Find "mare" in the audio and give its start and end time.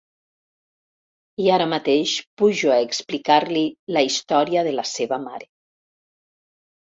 5.29-5.49